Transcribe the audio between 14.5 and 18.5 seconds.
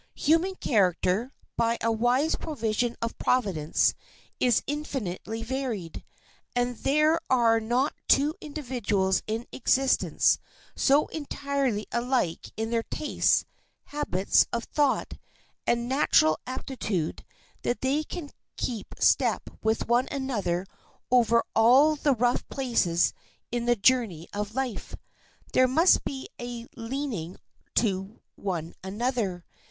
of thought, and natural aptitude that they can